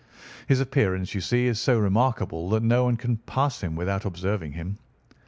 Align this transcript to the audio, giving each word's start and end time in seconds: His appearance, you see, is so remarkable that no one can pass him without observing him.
His 0.47 0.59
appearance, 0.61 1.13
you 1.13 1.21
see, 1.21 1.45
is 1.45 1.59
so 1.59 1.77
remarkable 1.77 2.49
that 2.49 2.63
no 2.63 2.85
one 2.85 2.97
can 2.97 3.17
pass 3.17 3.61
him 3.61 3.75
without 3.75 4.03
observing 4.03 4.53
him. 4.53 4.79